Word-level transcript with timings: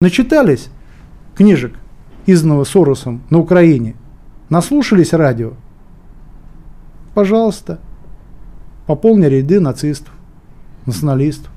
Начитались 0.00 0.68
книжек, 1.34 1.74
изданного 2.24 2.62
Соросом 2.62 3.20
на 3.30 3.40
Украине? 3.40 3.96
Наслушались 4.48 5.12
радио? 5.12 5.54
Пожалуйста, 7.14 7.80
пополни 8.86 9.24
ряды 9.26 9.58
нацистов, 9.58 10.14
националистов. 10.86 11.50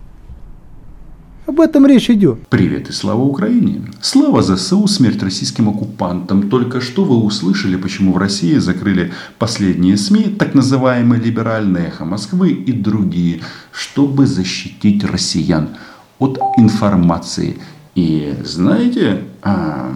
Об 1.46 1.62
этом 1.62 1.86
речь 1.86 2.10
идет. 2.10 2.48
Привет 2.48 2.90
и 2.90 2.94
слава 2.94 3.22
Украине. 3.22 3.84
Слава 4.02 4.42
ЗСУ, 4.42 4.88
смерть 4.88 5.22
российским 5.22 5.70
оккупантам. 5.70 6.50
Только 6.50 6.82
что 6.82 7.06
вы 7.06 7.18
услышали, 7.18 7.76
почему 7.76 8.12
в 8.14 8.18
России 8.18 8.56
закрыли 8.56 9.14
последние 9.38 9.98
СМИ, 9.98 10.38
так 10.40 10.56
называемые 10.56 11.22
либеральные 11.22 11.90
эхо 11.90 12.06
Москвы 12.06 12.50
и 12.50 12.72
другие, 12.72 13.42
чтобы 13.72 14.26
защитить 14.26 15.04
россиян 15.04 15.78
от 16.18 16.40
информации. 16.58 17.60
И 17.96 18.38
знаете, 18.44 19.26
а, 19.42 19.94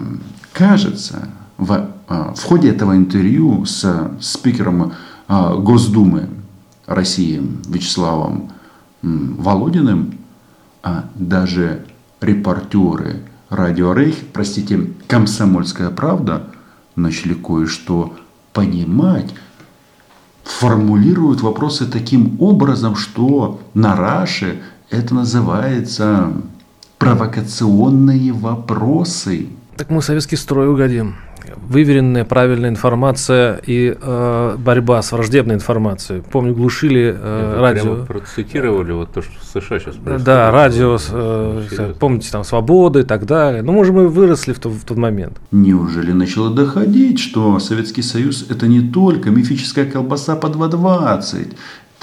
кажется, 0.52 1.28
в, 1.56 1.90
а, 2.08 2.34
в 2.34 2.42
ходе 2.42 2.70
этого 2.70 2.96
интервью 2.96 3.64
с 3.64 4.10
спикером 4.20 4.92
а, 5.28 5.54
Госдумы 5.54 6.28
России 6.86 7.42
Вячеславом 7.68 8.52
Володиным 9.02 10.18
даже 11.14 11.84
репортеры 12.20 13.22
радио 13.50 13.92
Рейх, 13.92 14.16
простите, 14.32 14.90
Комсомольская 15.06 15.90
правда, 15.90 16.48
начали 16.96 17.34
кое-что 17.34 18.16
понимать, 18.52 19.34
формулируют 20.44 21.40
вопросы 21.42 21.86
таким 21.86 22.40
образом, 22.40 22.96
что 22.96 23.60
на 23.74 23.96
Раше 23.96 24.62
это 24.90 25.14
называется 25.14 26.32
провокационные 26.98 28.32
вопросы. 28.32 29.48
Так 29.76 29.90
мы 29.90 30.02
советский 30.02 30.36
строй 30.36 30.68
угодим 30.68 31.16
выверенная, 31.68 32.24
правильная 32.24 32.70
информация 32.70 33.60
и 33.66 33.96
э, 34.00 34.56
борьба 34.58 35.02
с 35.02 35.12
враждебной 35.12 35.56
информацией. 35.56 36.22
Помню, 36.30 36.54
глушили 36.54 37.14
э, 37.18 37.60
радио. 37.60 38.04
процитировали 38.04 38.92
вот 38.92 39.12
то, 39.12 39.22
что 39.22 39.32
в 39.40 39.44
США 39.44 39.78
сейчас 39.78 39.94
происходит. 39.96 40.24
Да, 40.24 40.50
радио, 40.50 40.98
э, 41.10 41.94
помните, 41.98 42.28
там 42.30 42.44
«Свобода» 42.44 43.00
и 43.00 43.02
так 43.02 43.26
далее. 43.26 43.62
Ну, 43.62 43.72
может, 43.72 43.94
мы 43.94 44.08
выросли 44.08 44.52
в, 44.52 44.58
то, 44.58 44.68
в 44.68 44.84
тот 44.84 44.96
момент. 44.96 45.38
Неужели 45.50 46.12
начало 46.12 46.50
доходить, 46.50 47.18
что 47.18 47.58
Советский 47.58 48.02
Союз– 48.02 48.46
это 48.48 48.66
не 48.66 48.80
только 48.80 49.30
мифическая 49.30 49.86
колбаса 49.90 50.36
по 50.36 50.46
2,20, 50.46 51.38
это 51.42 51.54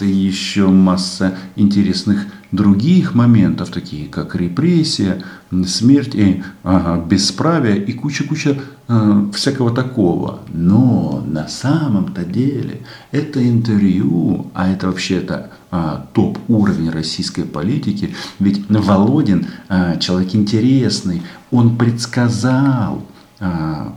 еще 0.02 0.68
масса 0.68 1.38
интересных 1.56 2.26
других 2.52 3.16
моментов, 3.16 3.70
такие 3.70 4.08
как 4.08 4.36
репрессия, 4.36 5.24
смерть 5.66 6.16
и 6.16 6.44
ага, 6.64 7.04
бесправие 7.04 7.84
и 7.84 7.94
куча-куча 7.94 8.58
э, 8.88 9.26
всякого 9.34 9.72
такого. 9.72 10.40
Но 10.54 11.24
на 11.26 11.48
самом-то 11.48 12.24
деле 12.24 12.82
это 13.12 13.48
интервью, 13.48 14.52
а 14.54 14.70
это 14.70 14.88
вообще-то 14.88 15.50
э, 15.72 15.98
топ-уровень 16.14 16.92
российской 16.92 17.44
политики, 17.44 18.16
ведь 18.40 18.64
Володин 18.70 19.48
э, 19.70 20.00
человек 20.00 20.36
интересный, 20.36 21.24
он 21.52 21.76
предсказал, 21.78 23.04
а, 23.04 23.13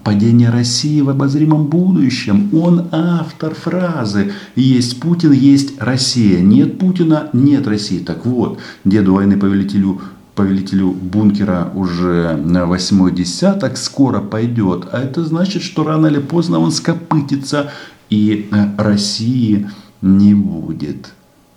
падение 0.02 0.50
России 0.50 1.00
в 1.00 1.11
обозримом 1.11 1.66
будущем. 1.66 2.50
Он 2.55 2.89
автор 2.92 3.55
фразы 3.55 4.33
«Есть 4.55 5.00
Путин, 5.00 5.33
есть 5.33 5.80
Россия». 5.80 6.41
Нет 6.41 6.78
Путина, 6.78 7.28
нет 7.33 7.67
России. 7.67 7.98
Так 7.98 8.27
вот, 8.27 8.58
деду 8.84 9.14
войны 9.14 9.36
повелителю 9.36 10.00
повелителю 10.36 10.91
бункера 10.92 11.72
уже 11.74 12.36
на 12.36 12.67
восьмой 12.67 13.11
десяток 13.11 13.78
скоро 13.78 14.20
пойдет. 14.20 14.86
А 14.92 15.00
это 15.00 15.24
значит, 15.24 15.62
что 15.62 15.83
рано 15.83 16.08
или 16.08 16.19
поздно 16.19 16.58
он 16.58 16.70
скопытится 16.70 17.72
и 18.11 18.48
э, 18.52 18.67
России 18.77 19.69
не 20.02 20.34
будет. 20.34 21.13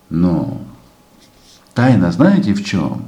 Но 0.10 0.62
тайна 1.74 2.12
знаете 2.12 2.54
в 2.54 2.64
чем? 2.64 3.04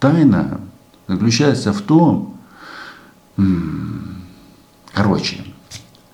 Тайна 0.00 0.60
заключается 1.06 1.74
в 1.74 1.82
том, 1.82 2.35
Короче, 4.92 5.36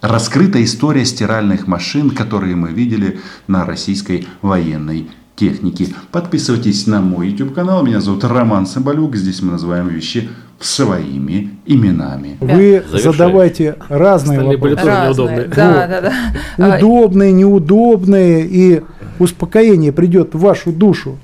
раскрыта 0.00 0.62
история 0.62 1.05
стиральных 1.05 1.66
машин, 1.66 2.10
которые 2.10 2.56
мы 2.56 2.71
видели 2.71 3.21
на 3.47 3.65
российской 3.65 4.27
военной 4.43 5.09
технике. 5.37 5.88
Подписывайтесь 6.10 6.87
на 6.87 7.00
мой 7.00 7.31
YouTube 7.31 7.55
канал. 7.55 7.84
Меня 7.84 8.00
зовут 8.00 8.25
Роман 8.25 8.66
Соболюк. 8.66 9.16
Здесь 9.16 9.43
мы 9.43 9.53
называем 9.53 9.88
вещи 9.88 10.28
своими 10.60 11.50
именами. 11.66 12.37
Вы 12.41 12.84
Завершай. 12.87 13.12
задавайте 13.12 13.77
разные 13.89 14.39
Остальные 14.39 14.59
вопросы. 14.59 14.60
Были 14.60 14.75
тоже 14.77 15.06
неудобные. 15.06 15.49
Да, 15.49 15.87
да, 15.89 16.12
да. 16.56 16.77
Удобные, 16.77 17.33
неудобные. 17.33 18.47
И 18.47 18.83
успокоение 19.19 19.93
придет 19.93 20.34
в 20.34 20.39
вашу 20.39 20.72
душу. 20.72 21.19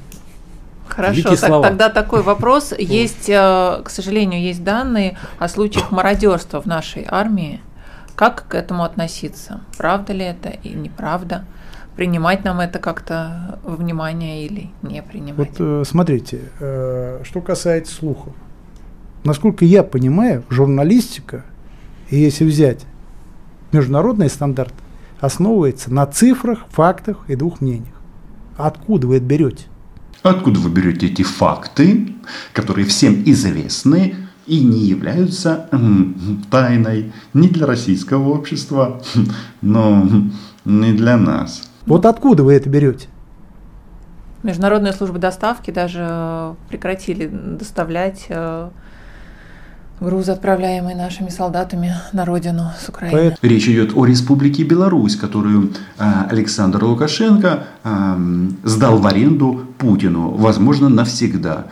Хорошо, 0.98 1.36
так, 1.36 1.62
тогда 1.62 1.90
такой 1.90 2.22
вопрос. 2.22 2.74
Есть, 2.76 3.28
э, 3.28 3.82
к 3.84 3.88
сожалению, 3.88 4.40
есть 4.40 4.64
данные 4.64 5.16
о 5.38 5.46
случаях 5.46 5.92
мародерства 5.92 6.60
в 6.60 6.66
нашей 6.66 7.06
армии. 7.08 7.60
Как 8.16 8.48
к 8.48 8.54
этому 8.56 8.82
относиться? 8.82 9.60
Правда 9.76 10.12
ли 10.12 10.24
это 10.24 10.48
и 10.48 10.70
неправда? 10.70 11.44
Принимать 11.94 12.42
нам 12.42 12.58
это 12.58 12.80
как-то 12.80 13.60
во 13.62 13.76
внимание 13.76 14.44
или 14.44 14.70
не 14.82 15.00
принимать? 15.00 15.36
Вот 15.36 15.60
э, 15.60 15.84
смотрите, 15.86 16.40
э, 16.58 17.20
что 17.22 17.42
касается 17.42 17.94
слухов. 17.94 18.32
Насколько 19.22 19.64
я 19.64 19.84
понимаю, 19.84 20.42
журналистика, 20.50 21.44
если 22.10 22.44
взять 22.44 22.86
международный 23.70 24.28
стандарт, 24.28 24.74
основывается 25.20 25.94
на 25.94 26.06
цифрах, 26.06 26.66
фактах 26.70 27.18
и 27.28 27.36
двух 27.36 27.60
мнениях. 27.60 27.94
Откуда 28.56 29.06
вы 29.06 29.18
это 29.18 29.26
берете? 29.26 29.66
Откуда 30.22 30.58
вы 30.60 30.70
берете 30.70 31.06
эти 31.06 31.22
факты, 31.22 32.14
которые 32.52 32.86
всем 32.86 33.22
известны 33.24 34.16
и 34.46 34.64
не 34.64 34.80
являются 34.80 35.68
тайной 36.50 37.12
ни 37.34 37.48
для 37.48 37.66
российского 37.66 38.30
общества, 38.30 39.00
но 39.62 40.06
не 40.64 40.92
для 40.92 41.16
нас? 41.16 41.62
Вот 41.86 42.04
откуда 42.06 42.42
вы 42.42 42.54
это 42.54 42.68
берете? 42.68 43.08
Международные 44.42 44.92
службы 44.92 45.18
доставки 45.18 45.70
даже 45.70 46.54
прекратили 46.68 47.26
доставлять 47.26 48.28
грузы, 50.00 50.32
отправляемые 50.32 50.96
нашими 50.96 51.28
солдатами 51.28 51.94
на 52.12 52.24
родину 52.24 52.70
с 52.80 52.88
Украины. 52.88 53.36
Речь 53.42 53.68
идет 53.68 53.92
о 53.94 54.04
Республике 54.04 54.62
Беларусь, 54.62 55.16
которую 55.16 55.72
а, 55.98 56.26
Александр 56.30 56.84
Лукашенко 56.84 57.64
а, 57.84 58.18
сдал 58.64 58.98
в 58.98 59.06
аренду 59.06 59.66
Путину, 59.78 60.30
возможно, 60.30 60.88
навсегда. 60.88 61.66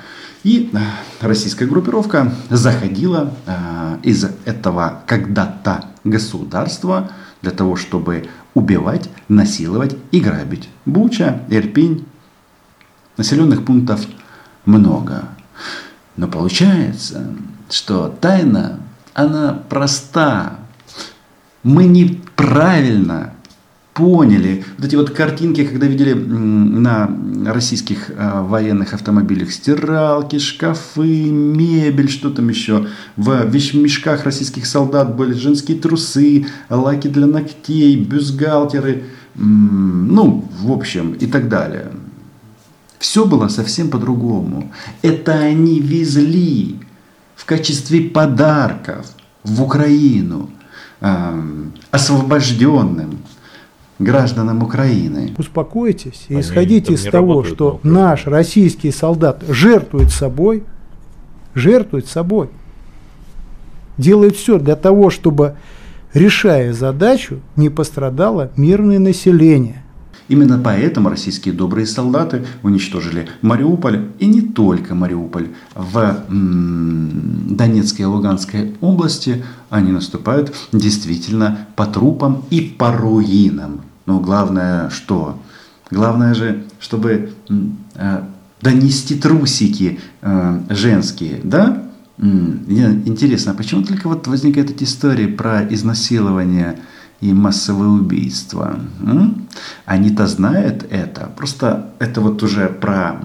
И 0.45 0.71
а, 0.75 1.27
российская 1.27 1.67
группировка 1.67 2.33
заходила 2.51 3.33
из 4.03 4.25
этого 4.45 5.01
когда-то 5.07 5.87
государства 6.05 7.11
для 7.43 7.51
того, 7.51 7.77
чтобы 7.77 8.29
убивать, 8.55 9.09
насиловать 9.29 9.97
и 10.11 10.21
грабить. 10.21 10.69
Буча, 10.85 11.43
Ирпень, 11.49 12.07
населенных 13.17 13.65
пунктов 13.65 14.07
много. 14.65 15.25
Но 16.17 16.29
получается, 16.29 17.35
что 17.71 18.15
тайна, 18.21 18.81
она 19.15 19.62
проста. 19.69 20.59
Мы 21.62 21.84
неправильно 21.87 23.32
поняли. 23.97 24.62
Вот 24.77 24.87
эти 24.87 24.94
вот 24.94 25.10
картинки, 25.10 25.65
когда 25.65 25.87
видели 25.87 26.12
на 26.12 27.10
российских 27.47 28.10
э, 28.10 28.43
военных 28.43 28.93
автомобилях 28.93 29.50
стиралки, 29.50 30.38
шкафы, 30.38 31.31
мебель, 31.31 32.10
что 32.10 32.31
там 32.31 32.50
еще. 32.50 32.88
В 33.16 33.47
вещмешках 33.47 34.24
российских 34.24 34.66
солдат 34.66 35.16
были 35.16 35.33
женские 35.33 35.78
трусы, 35.78 36.47
лаки 36.69 37.09
для 37.09 37.27
ногтей, 37.27 37.97
бюстгальтеры, 37.97 39.04
ну, 39.34 40.47
в 40.60 40.71
общем, 40.71 41.15
и 41.15 41.27
так 41.27 41.48
далее. 41.48 41.91
Все 42.98 43.24
было 43.24 43.48
совсем 43.48 43.89
по-другому. 43.89 44.72
Это 45.01 45.33
они 45.33 45.80
везли 45.80 46.77
в 47.36 47.44
качестве 47.44 48.00
подарков 48.00 49.06
в 49.44 49.62
Украину 49.62 50.50
э, 51.00 51.42
освобожденным 51.92 53.18
гражданам 53.98 54.62
Украины. 54.62 55.34
Успокойтесь 55.38 56.27
и 56.28 56.34
Они 56.34 56.42
исходите 56.42 56.94
из 56.94 57.04
того, 57.04 57.44
что 57.44 57.80
наш 57.83 58.27
российский 58.27 58.91
солдат 58.91 59.44
жертвует 59.48 60.10
собой, 60.10 60.65
жертвует 61.54 62.06
собой, 62.06 62.50
делает 63.97 64.36
все 64.36 64.59
для 64.59 64.77
того, 64.77 65.10
чтобы, 65.10 65.56
решая 66.12 66.72
задачу, 66.72 67.41
не 67.56 67.71
пострадало 67.71 68.50
мирное 68.56 68.98
население. 68.98 69.83
Именно 70.28 70.59
поэтому 70.59 71.09
российские 71.09 71.55
добрые 71.55 71.87
солдаты 71.87 72.45
уничтожили 72.63 73.28
Мариуполь 73.43 74.07
и 74.19 74.27
не 74.27 74.41
только 74.43 74.95
Мариуполь. 74.95 75.49
В 75.75 76.25
Донецкой 76.28 78.03
и 78.03 78.09
Луганской 78.09 78.75
области 78.81 79.45
они 79.71 79.93
наступают 79.93 80.53
действительно 80.73 81.67
по 81.77 81.87
трупам 81.87 82.45
и 82.51 82.61
по 82.61 82.93
руинам. 82.93 83.83
Но 84.07 84.19
главное 84.21 84.91
что? 84.91 85.41
Главное 85.91 86.34
же, 86.34 86.65
чтобы 86.81 87.33
э, 87.95 88.22
донести 88.61 89.15
трусики 89.15 90.01
э, 90.22 90.61
женские, 90.71 91.41
да? 91.45 91.83
Интересно, 92.19 93.53
а 93.53 93.55
почему 93.55 93.83
только 93.83 94.09
вот 94.09 94.27
возникает 94.27 94.71
эти 94.71 94.84
истории 94.84 95.27
про 95.27 95.63
изнасилование 95.69 96.79
и 97.21 97.33
массовые 97.33 97.91
убийства? 97.91 98.78
Они-то 99.84 100.27
знают 100.27 100.86
это. 100.91 101.30
Просто 101.36 101.91
это 101.98 102.21
вот 102.21 102.42
уже 102.42 102.68
про 102.68 103.21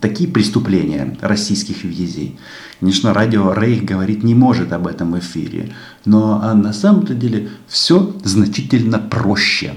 такие 0.00 0.28
преступления 0.28 1.16
российских 1.20 1.84
визий. 1.84 2.38
Конечно, 2.80 3.14
радио 3.14 3.52
Рейх 3.54 3.84
говорить 3.84 4.22
не 4.22 4.34
может 4.34 4.72
об 4.72 4.86
этом 4.86 5.12
в 5.12 5.18
эфире. 5.18 5.72
Но 6.04 6.40
а 6.42 6.54
на 6.54 6.72
самом-то 6.72 7.14
деле 7.14 7.48
все 7.66 8.12
значительно 8.22 8.98
проще. 8.98 9.74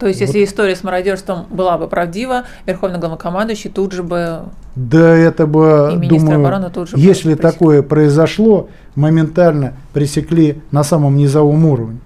То 0.00 0.06
есть, 0.06 0.22
если 0.22 0.38
вот. 0.38 0.48
история 0.48 0.74
с 0.74 0.82
мародерством 0.82 1.44
была 1.50 1.76
бы 1.76 1.86
правдива, 1.86 2.44
Верховный 2.64 2.98
главнокомандующий 2.98 3.68
тут 3.68 3.92
же 3.92 4.02
бы... 4.02 4.44
Да 4.74 5.14
это 5.14 5.46
бы, 5.46 6.00
думаю, 6.08 6.70
тут 6.70 6.88
же 6.88 6.96
если 6.96 7.34
такое 7.34 7.82
произошло, 7.82 8.70
моментально 8.94 9.74
пресекли 9.92 10.62
на 10.70 10.84
самом 10.84 11.16
низовом 11.18 11.66
уровне. 11.66 11.98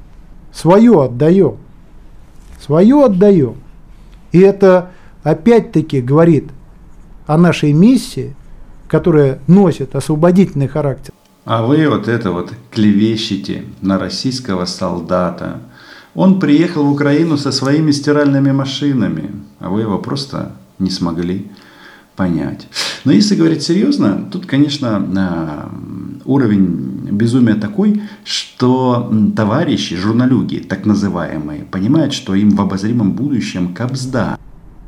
Свое 0.55 1.05
отдаем. 1.05 1.57
Свое 2.61 3.05
отдаем. 3.05 3.57
И 4.33 4.41
это 4.41 4.93
опять-таки 5.23 6.01
говорит 6.01 6.51
о 7.27 7.37
нашей 7.37 7.73
миссии, 7.73 8.35
которая 8.89 9.41
носит 9.47 9.97
освободительный 9.97 10.69
характер. 10.69 11.13
А 11.45 11.67
вы 11.67 11.89
вот 11.89 12.09
это 12.09 12.31
вот 12.31 12.53
клевещете 12.71 13.65
на 13.81 13.99
российского 13.99 14.65
солдата– 14.65 15.61
он 16.15 16.39
приехал 16.39 16.85
в 16.85 16.93
Украину 16.93 17.37
со 17.37 17.51
своими 17.51 17.91
стиральными 17.91 18.53
машинами, 18.53 19.33
а 19.59 19.69
вы 19.69 19.81
его 19.81 19.99
просто 19.99 20.53
не 20.79 20.91
смогли 20.91 21.51
понять. 22.17 22.69
Но 23.05 23.13
если 23.13 23.35
говорить 23.35 23.63
серьезно, 23.63 24.29
тут, 24.31 24.47
конечно, 24.47 24.97
а, 25.17 25.71
уровень 26.25 27.09
безумия 27.11 27.55
такой, 27.55 28.03
что 28.25 29.13
товарищи, 29.37 29.97
журналюги, 29.97 30.59
так 30.59 30.87
называемые, 30.87 31.65
понимают, 31.65 32.13
что 32.13 32.35
им 32.35 32.51
в 32.51 32.61
обозримом 32.61 33.13
будущем 33.13 33.75
капсда. 33.75 34.39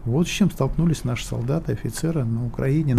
Вот 0.05 0.29
с 0.29 0.31
чем 0.31 0.51
столкнулись 0.51 1.05
наши 1.05 1.27
солдаты, 1.27 1.73
офицеры 1.73 2.25
на 2.25 2.47
Украине. 2.47 2.97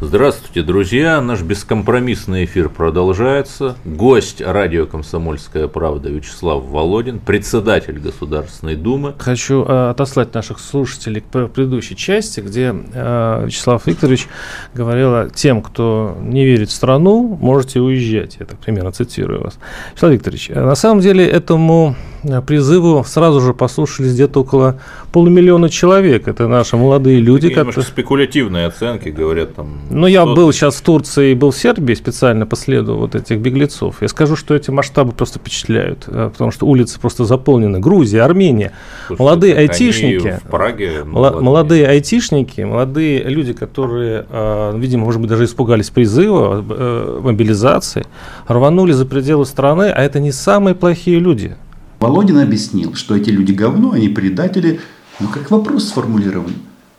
Здравствуйте, 0.00 0.62
друзья! 0.62 1.20
Наш 1.22 1.40
бескомпромиссный 1.40 2.44
эфир 2.44 2.68
продолжается. 2.68 3.76
Гость 3.84 4.42
радио 4.42 4.86
«Комсомольская 4.86 5.68
правда» 5.68 6.10
Вячеслав 6.10 6.64
Володин, 6.64 7.18
председатель 7.18 7.98
Государственной 7.98 8.76
Думы. 8.76 9.14
Хочу 9.18 9.64
э, 9.64 9.90
отослать 9.90 10.34
наших 10.34 10.58
слушателей 10.58 11.22
к 11.22 11.48
предыдущей 11.48 11.96
части, 11.96 12.40
где 12.40 12.74
э, 12.92 13.44
Вячеслав 13.46 13.86
Викторович 13.86 14.28
говорил 14.74 15.30
тем, 15.30 15.62
кто 15.62 16.16
не 16.20 16.44
верит 16.44 16.68
в 16.68 16.72
страну, 16.72 17.38
можете 17.40 17.80
уезжать. 17.80 18.36
Я 18.38 18.44
так 18.44 18.58
примерно 18.58 18.92
цитирую 18.92 19.44
вас. 19.44 19.58
Вячеслав 19.92 20.12
Викторович, 20.12 20.50
э, 20.50 20.62
на 20.62 20.74
самом 20.74 21.00
деле 21.00 21.26
этому 21.26 21.96
Э, 22.28 22.42
призыву 22.42 23.04
сразу 23.04 23.40
же 23.40 23.54
послушались 23.54 24.14
где-то 24.14 24.40
около 24.40 24.80
полумиллиона 25.12 25.68
человек. 25.68 26.28
Это 26.28 26.48
наши 26.48 26.76
молодые 26.76 27.20
люди. 27.20 27.48
Такие 27.48 27.64
которые... 27.64 27.84
спекулятивные 27.84 28.66
оценки, 28.66 29.08
говорят 29.08 29.54
там. 29.54 29.65
Ну, 29.88 30.06
я 30.06 30.26
был 30.26 30.52
сейчас 30.52 30.76
в 30.76 30.82
Турции 30.82 31.32
и 31.32 31.34
был 31.34 31.52
в 31.52 31.56
Сербии 31.56 31.94
специально 31.94 32.44
по 32.44 32.56
следу 32.56 32.96
вот 32.96 33.14
этих 33.14 33.38
беглецов. 33.38 34.02
Я 34.02 34.08
скажу, 34.08 34.36
что 34.36 34.54
эти 34.54 34.70
масштабы 34.70 35.12
просто 35.12 35.38
впечатляют, 35.38 36.04
э, 36.08 36.30
потому 36.32 36.50
что 36.50 36.66
улицы 36.66 36.98
просто 37.00 37.24
заполнены. 37.24 37.78
Грузия, 37.78 38.22
Армения. 38.22 38.72
Слушайте, 39.06 39.22
молодые 39.22 39.54
айтишники. 39.56 40.40
В 40.44 40.50
Праге. 40.50 41.04
Молодые 41.04 41.86
айтишники, 41.86 42.62
молодые 42.62 43.22
люди, 43.24 43.52
которые, 43.52 44.26
э, 44.28 44.72
видимо, 44.76 45.04
может 45.04 45.20
быть, 45.20 45.30
даже 45.30 45.44
испугались 45.44 45.90
призыва, 45.90 47.20
мобилизации, 47.22 48.06
рванули 48.48 48.92
за 48.92 49.06
пределы 49.06 49.46
страны, 49.46 49.84
а 49.84 50.02
это 50.02 50.18
не 50.20 50.32
самые 50.32 50.74
плохие 50.74 51.20
люди. 51.20 51.56
Володин 52.00 52.38
объяснил, 52.38 52.94
что 52.94 53.16
эти 53.16 53.30
люди 53.30 53.52
говно, 53.52 53.92
они 53.92 54.08
предатели. 54.08 54.80
Но 55.20 55.28
как 55.28 55.50
вопрос 55.50 55.88
сформулирован? 55.88 56.52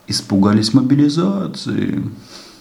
Испугались 0.08 0.74
мобилизации. 0.74 2.04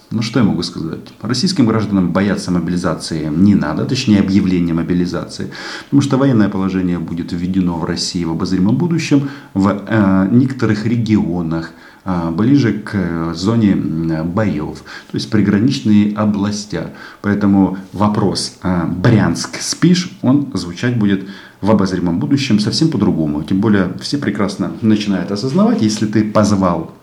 Ну 0.09 0.21
что 0.21 0.39
я 0.39 0.45
могу 0.45 0.63
сказать? 0.63 0.99
Российским 1.21 1.65
гражданам 1.65 2.13
бояться 2.13 2.49
мобилизации 2.49 3.29
не 3.29 3.55
надо, 3.55 3.83
точнее 3.85 4.21
объявления 4.21 4.73
мобилизации, 4.73 5.51
потому 5.85 6.01
что 6.01 6.17
военное 6.17 6.47
положение 6.47 6.97
будет 6.97 7.33
введено 7.33 7.77
в 7.77 7.83
России 7.83 8.23
в 8.23 8.31
обозримом 8.31 8.77
будущем 8.77 9.29
в 9.53 9.83
э, 9.85 10.27
некоторых 10.31 10.85
регионах, 10.85 11.71
э, 12.05 12.31
ближе 12.31 12.73
к 12.73 13.33
зоне 13.33 13.75
боев, 13.75 14.77
то 15.11 15.17
есть 15.17 15.29
приграничные 15.29 16.15
областя. 16.15 16.91
Поэтому 17.21 17.77
вопрос 17.91 18.59
э, 18.63 18.85
«Брянск 18.87 19.59
спишь?» 19.59 20.17
он 20.21 20.49
звучать 20.53 20.97
будет 20.97 21.27
в 21.59 21.69
обозримом 21.69 22.19
будущем 22.19 22.61
совсем 22.61 22.91
по-другому. 22.91 23.43
Тем 23.43 23.59
более 23.59 23.91
все 23.99 24.17
прекрасно 24.17 24.71
начинают 24.81 25.31
осознавать, 25.31 25.81
если 25.81 26.05
ты 26.05 26.23
позвал 26.23 26.93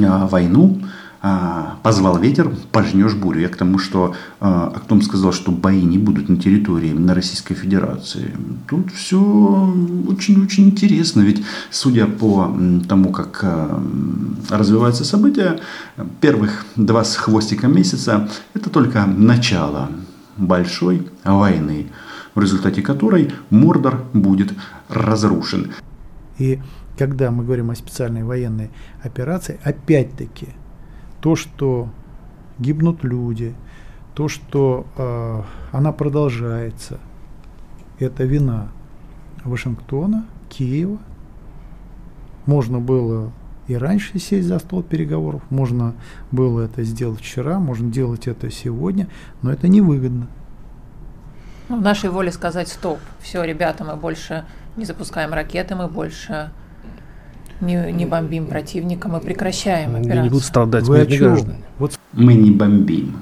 а, 0.00 0.26
войну, 0.26 0.80
позвал 1.82 2.18
ветер, 2.18 2.50
пожнешь 2.72 3.14
бурю. 3.14 3.42
Я 3.42 3.48
к 3.48 3.56
тому, 3.56 3.78
что 3.78 4.16
а, 4.40 4.72
Актом 4.74 5.02
сказал, 5.02 5.32
что 5.32 5.52
бои 5.52 5.82
не 5.82 5.96
будут 5.96 6.28
на 6.28 6.36
территории 6.36 6.92
на 6.92 7.14
Российской 7.14 7.54
Федерации. 7.54 8.34
Тут 8.68 8.92
все 8.92 9.20
очень-очень 10.08 10.70
интересно. 10.70 11.20
Ведь 11.20 11.44
судя 11.70 12.06
по 12.06 12.52
тому, 12.88 13.12
как 13.12 13.40
а, 13.44 13.80
развиваются 14.50 15.04
события, 15.04 15.60
первых 16.20 16.66
два 16.74 17.04
с 17.04 17.14
хвостиком 17.14 17.72
месяца 17.74 18.28
это 18.54 18.68
только 18.68 19.06
начало 19.06 19.90
большой 20.36 21.06
войны 21.22 21.86
в 22.34 22.40
результате 22.40 22.82
которой 22.82 23.30
Мордор 23.50 24.04
будет 24.12 24.54
разрушен. 24.88 25.72
И 26.38 26.60
когда 26.98 27.30
мы 27.30 27.44
говорим 27.44 27.70
о 27.70 27.74
специальной 27.74 28.24
военной 28.24 28.70
операции, 29.02 29.60
опять-таки, 29.62 30.48
то, 31.22 31.36
что 31.36 31.88
гибнут 32.58 33.04
люди, 33.04 33.54
то, 34.14 34.28
что 34.28 34.86
э, 34.96 35.42
она 35.70 35.92
продолжается, 35.92 36.98
это 37.98 38.24
вина 38.24 38.68
Вашингтона, 39.44 40.26
Киева. 40.50 40.98
Можно 42.44 42.80
было 42.80 43.32
и 43.68 43.76
раньше 43.76 44.18
сесть 44.18 44.48
за 44.48 44.58
стол 44.58 44.82
переговоров, 44.82 45.42
можно 45.48 45.94
было 46.32 46.62
это 46.62 46.82
сделать 46.82 47.20
вчера, 47.20 47.60
можно 47.60 47.88
делать 47.90 48.26
это 48.26 48.50
сегодня, 48.50 49.06
но 49.42 49.52
это 49.52 49.68
невыгодно. 49.68 50.26
Ну, 51.68 51.78
в 51.78 51.82
нашей 51.82 52.10
воле 52.10 52.32
сказать 52.32 52.68
стоп. 52.68 52.98
Все, 53.20 53.44
ребята, 53.44 53.84
мы 53.84 53.94
больше 53.94 54.44
не 54.76 54.84
запускаем 54.84 55.32
ракеты, 55.32 55.76
мы 55.76 55.86
больше 55.86 56.50
не, 57.62 57.92
не 57.92 58.06
бомбим 58.06 58.46
противника, 58.46 59.08
мы 59.08 59.20
прекращаем 59.20 59.96
операцию. 59.96 60.22
Не 60.24 60.28
будут 60.28 60.44
страдать 60.44 60.84
Вы 60.84 61.04
граждане. 61.04 61.58
Вот. 61.78 61.98
Мы 62.12 62.34
не 62.34 62.50
бомбим. 62.50 63.16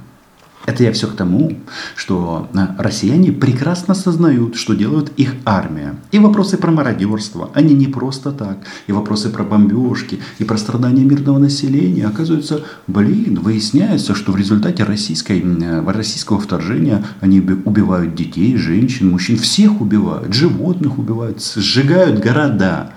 Это 0.67 0.85
я 0.85 0.93
все 0.93 1.09
к 1.09 1.17
тому, 1.17 1.57
что 1.97 2.49
а, 2.55 2.77
россияне 2.79 3.33
прекрасно 3.33 3.93
осознают, 3.93 4.57
что 4.57 4.75
делают 4.75 5.11
их 5.17 5.35
армия. 5.47 5.97
И 6.13 6.19
вопросы 6.19 6.59
про 6.59 6.71
мародерство, 6.71 7.51
они 7.55 7.75
не 7.75 7.87
просто 7.87 8.31
так. 8.31 8.59
И 8.87 8.93
вопросы 8.93 9.31
про 9.31 9.43
бомбежки, 9.43 10.21
и 10.39 10.45
про 10.45 10.59
страдания 10.59 11.03
мирного 11.03 11.39
населения. 11.39 12.07
Оказывается, 12.07 12.63
блин, 12.87 13.41
выясняется, 13.41 14.15
что 14.15 14.33
в 14.33 14.37
результате 14.37 14.85
российской, 14.85 15.43
российского 15.91 16.39
вторжения 16.39 17.05
они 17.21 17.41
убивают 17.41 18.15
детей, 18.15 18.57
женщин, 18.57 19.11
мужчин. 19.11 19.39
Всех 19.39 19.81
убивают, 19.81 20.35
животных 20.35 20.99
убивают, 20.99 21.43
сжигают 21.43 22.21
города. 22.21 22.93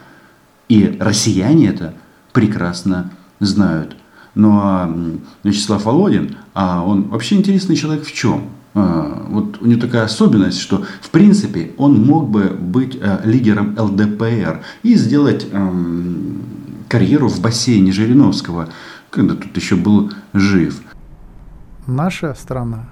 И 0.70 0.98
россияне 1.00 1.68
это 1.68 1.94
прекрасно 2.32 3.12
знают. 3.40 3.96
Но 4.36 4.90
Вячеслав 5.44 5.86
Володин, 5.86 6.38
а 6.54 6.84
он 6.84 7.10
вообще 7.10 7.36
интересный 7.36 7.76
человек 7.76 8.06
в 8.06 8.14
чем? 8.14 8.50
А, 8.74 9.28
вот 9.30 9.62
у 9.62 9.66
него 9.68 9.80
такая 9.80 10.04
особенность, 10.04 10.60
что 10.60 10.84
в 11.02 11.10
принципе 11.12 11.72
он 11.78 12.04
мог 12.04 12.30
бы 12.30 12.46
быть 12.46 12.98
а, 13.02 13.22
лидером 13.24 13.76
ЛДПР 13.78 14.62
и 14.82 14.96
сделать 14.96 15.48
карьеру 16.88 17.28
в 17.28 17.42
бассейне 17.42 17.92
Жириновского, 17.92 18.70
когда 19.12 19.36
тут 19.36 19.56
еще 19.56 19.76
был 19.76 20.12
жив. 20.34 20.82
Наша 21.86 22.34
страна, 22.34 22.90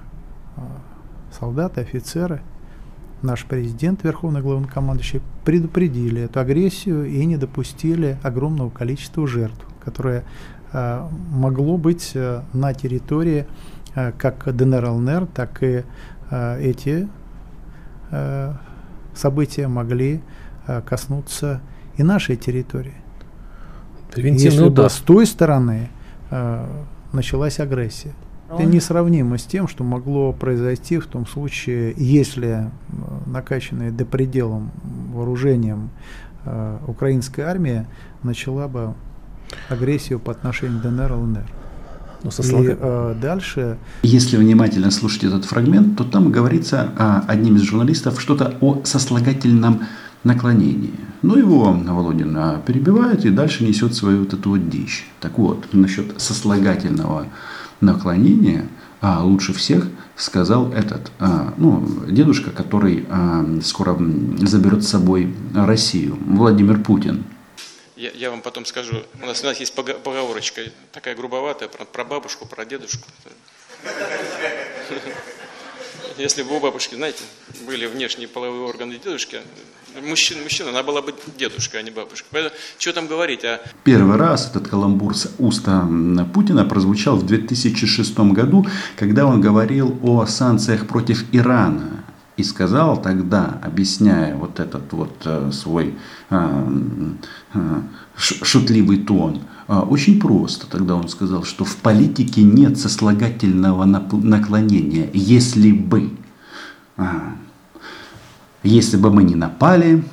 солдаты, 1.32 1.80
офицеры 1.80 2.42
наш 3.22 3.44
президент, 3.44 4.04
верховный 4.04 4.40
главнокомандующий, 4.40 5.20
предупредили 5.44 6.22
эту 6.22 6.40
агрессию 6.40 7.06
и 7.06 7.24
не 7.24 7.36
допустили 7.36 8.18
огромного 8.22 8.70
количества 8.70 9.26
жертв, 9.26 9.66
которое 9.84 10.24
э, 10.72 11.08
могло 11.30 11.76
быть 11.76 12.12
э, 12.14 12.42
на 12.52 12.74
территории 12.74 13.46
э, 13.94 14.12
как 14.12 14.54
ДНР, 14.54 14.84
ЛНР, 14.86 15.26
так 15.26 15.62
и 15.62 15.84
эти 16.30 17.08
события 19.14 19.68
могли 19.68 20.22
коснуться 20.86 21.60
и 21.98 22.02
нашей 22.02 22.36
территории. 22.36 22.94
Если 24.16 24.62
удар. 24.62 24.86
бы 24.86 24.90
с 24.90 24.96
той 24.96 25.26
стороны 25.26 25.90
э, 26.30 26.66
началась 27.12 27.60
агрессия. 27.60 28.12
Это 28.50 28.64
несравнимо 28.64 29.38
с 29.38 29.44
тем, 29.44 29.66
что 29.66 29.82
могло 29.82 30.34
произойти 30.34 30.98
в 30.98 31.06
том 31.06 31.26
случае, 31.26 31.94
если 31.96 32.70
накачанная 33.32 33.90
до 33.90 34.04
пределом 34.04 34.70
вооружением 35.12 35.90
э, 36.44 36.78
украинская 36.86 37.46
армия 37.46 37.86
начала 38.22 38.68
бы 38.68 38.94
агрессию 39.68 40.18
по 40.18 40.32
отношению 40.32 40.78
к 40.78 40.82
ДНР 40.82 41.12
и 41.12 41.14
ЛНР. 41.14 41.44
Но 42.24 42.30
со 42.30 42.42
слог... 42.42 42.62
И 42.62 42.76
э, 42.78 43.14
дальше... 43.20 43.78
Если 44.02 44.36
внимательно 44.36 44.90
слушать 44.90 45.24
этот 45.24 45.44
фрагмент, 45.44 45.96
то 45.96 46.04
там 46.04 46.30
говорится 46.30 46.92
а, 46.96 47.24
одним 47.26 47.56
из 47.56 47.62
журналистов 47.62 48.20
что-то 48.20 48.56
о 48.60 48.84
сослагательном 48.84 49.82
наклонении. 50.22 50.94
Ну, 51.22 51.36
его 51.36 51.72
Володин 51.72 52.36
а, 52.36 52.60
перебивает 52.64 53.24
и 53.24 53.30
дальше 53.30 53.64
несет 53.64 53.94
свою 53.94 54.20
вот 54.20 54.34
эту 54.34 54.50
вот 54.50 54.68
дичь. 54.68 55.10
Так 55.20 55.38
вот, 55.38 55.68
насчет 55.72 56.20
сослагательного 56.20 57.26
наклонения 57.80 58.66
а, 59.00 59.24
лучше 59.24 59.52
всех 59.52 59.88
сказал 60.16 60.72
этот, 60.72 61.10
а, 61.18 61.54
ну, 61.56 61.84
дедушка, 62.06 62.50
который 62.50 63.06
а, 63.10 63.44
скоро 63.62 63.96
заберет 64.38 64.84
с 64.84 64.88
собой 64.88 65.34
Россию, 65.54 66.18
Владимир 66.26 66.82
Путин. 66.82 67.24
Я, 67.96 68.10
я 68.10 68.30
вам 68.30 68.42
потом 68.42 68.64
скажу, 68.64 69.02
у 69.22 69.26
нас, 69.26 69.42
у 69.42 69.46
нас 69.46 69.60
есть 69.60 69.74
поговорочка 69.74 70.62
такая 70.92 71.14
грубоватая 71.14 71.68
про, 71.68 71.84
про 71.84 72.04
бабушку, 72.04 72.46
про 72.46 72.64
дедушку. 72.64 73.08
Если 76.18 76.42
бы 76.42 76.56
у 76.56 76.60
бабушки, 76.60 76.94
знаете, 76.94 77.22
были 77.66 77.86
внешние 77.86 78.28
половые 78.28 78.62
органы 78.62 78.98
дедушки, 79.02 79.40
мужчина, 80.00 80.42
мужчина, 80.42 80.70
она 80.70 80.82
была 80.82 81.02
бы 81.02 81.14
дедушка, 81.36 81.78
а 81.78 81.82
не 81.82 81.90
бабушка. 81.90 82.28
Поэтому, 82.30 82.54
что 82.78 82.92
там 82.92 83.06
говорить? 83.06 83.44
А... 83.44 83.60
Первый 83.84 84.16
раз 84.16 84.48
этот 84.50 84.68
каламбур 84.68 85.16
с 85.16 85.30
уста 85.38 85.88
Путина 86.32 86.64
прозвучал 86.64 87.16
в 87.16 87.26
2006 87.26 88.18
году, 88.18 88.66
когда 88.96 89.26
он 89.26 89.40
говорил 89.40 89.98
о 90.02 90.26
санкциях 90.26 90.86
против 90.86 91.24
Ирана. 91.32 92.04
И 92.38 92.44
сказал 92.44 93.00
тогда, 93.00 93.60
объясняя 93.62 94.34
вот 94.34 94.58
этот 94.58 94.90
вот 94.92 95.14
э, 95.26 95.50
свой 95.52 95.94
э, 96.30 96.68
э, 97.52 97.58
шутливый 98.16 98.98
тон, 98.98 99.40
э, 99.68 99.74
очень 99.78 100.20
просто. 100.20 100.66
Тогда 100.66 100.94
он 100.94 101.08
сказал, 101.08 101.44
что 101.44 101.64
в 101.64 101.76
политике 101.76 102.42
нет 102.42 102.78
сослагательного 102.78 103.84
наклонения, 103.84 105.08
если 105.12 105.72
бы. 105.72 106.10
А, 106.96 107.34
если 108.62 108.96
бы 108.96 109.10
мы 109.10 109.24
не 109.24 109.34
напали, 109.34 110.04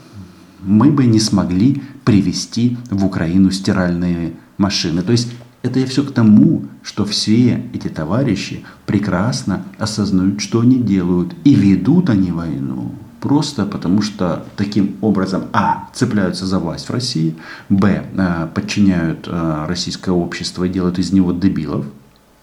мы 0.62 0.92
бы 0.92 1.06
не 1.06 1.20
смогли 1.20 1.84
привести 2.04 2.78
в 2.90 3.06
Украину 3.06 3.52
стиральные 3.52 4.34
машины. 4.58 5.02
То 5.02 5.12
есть 5.12 5.30
это 5.62 5.80
я 5.80 5.86
все 5.86 6.04
к 6.04 6.12
тому, 6.12 6.66
что 6.84 7.06
все 7.06 7.66
эти 7.74 7.90
товарищи 7.90 8.64
прекрасно 8.86 9.64
осознают, 9.78 10.42
что 10.42 10.62
они 10.62 10.80
делают. 10.80 11.36
И 11.44 11.54
ведут 11.54 12.10
они 12.10 12.32
войну 12.32 12.94
просто 13.20 13.66
потому, 13.66 14.02
что 14.02 14.46
таким 14.56 14.96
образом, 15.02 15.44
а, 15.54 15.90
цепляются 15.94 16.46
за 16.46 16.60
власть 16.60 16.88
в 16.88 16.92
России, 16.92 17.36
б, 17.70 18.06
э, 18.16 18.48
подчиняют 18.54 19.28
э, 19.28 19.66
российское 19.68 20.12
общество 20.12 20.64
и 20.64 20.70
делают 20.70 21.00
из 21.00 21.12
него 21.12 21.32
дебилов, 21.32 21.86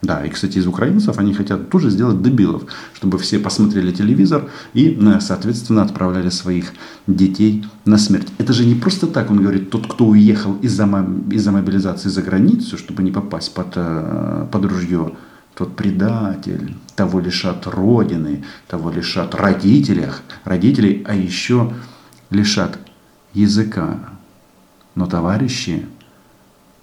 да, 0.03 0.25
и, 0.25 0.29
кстати, 0.29 0.59
из 0.59 0.67
украинцев 0.67 1.19
они 1.19 1.33
хотят 1.33 1.71
тоже 1.71 1.91
сделать 1.91 2.23
дебилов, 2.23 2.65
чтобы 2.95 3.19
все 3.19 3.39
посмотрели 3.39 3.91
телевизор 3.93 4.51
и, 4.75 4.97
э, 5.01 5.21
соответственно, 5.21 5.83
отправляли 5.83 6.29
своих 6.29 6.73
детей 7.07 7.65
на 7.85 7.99
смерть. 7.99 8.29
Это 8.39 8.53
же 8.53 8.67
не 8.67 8.75
просто 8.75 9.07
так, 9.07 9.31
он 9.31 9.41
говорит, 9.41 9.71
тот, 9.71 9.87
кто 9.87 10.07
уехал 10.07 10.57
из-за, 10.63 10.85
из 11.31 11.47
мобилизации 11.47 12.09
за 12.09 12.23
границу, 12.23 12.77
чтобы 12.77 13.03
не 13.03 13.11
попасть 13.11 13.55
под, 13.55 13.75
под 14.51 14.65
ружье, 14.65 15.13
тот 15.57 15.75
предатель, 15.75 16.75
того 16.97 17.19
лишат 17.19 17.67
родины, 17.67 18.45
того 18.69 18.91
лишат 18.91 19.35
родителях, 19.35 20.23
родителей, 20.45 21.03
а 21.09 21.15
еще 21.15 21.73
лишат 22.29 22.79
языка. 23.33 24.01
Но, 24.95 25.07
товарищи, 25.07 25.87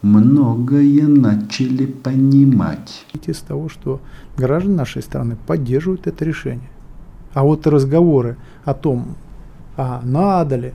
многое 0.02 1.08
начали 1.08 1.86
понимать. 1.86 3.06
Из 3.14 3.38
того, 3.42 3.70
что 3.70 4.02
граждане 4.38 4.76
нашей 4.76 5.04
страны 5.04 5.38
поддерживают 5.46 6.08
это 6.08 6.26
решение. 6.26 6.70
А 7.34 7.44
вот 7.44 7.68
разговоры 7.68 8.38
о 8.66 8.74
том, 8.74 9.16
а 9.78 10.02
надо 10.04 10.56
ли, 10.56 10.74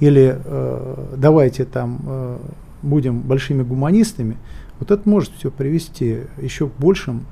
или 0.00 0.40
э, 0.44 1.06
давайте 1.16 1.64
там 1.64 2.00
э, 2.04 2.38
будем 2.82 3.20
большими 3.20 3.62
гуманистами, 3.62 4.36
вот 4.82 4.90
это 4.90 5.08
может 5.08 5.30
все 5.38 5.52
привести 5.52 6.22
еще 6.40 6.66
к 6.66 6.72
большим 6.76 7.24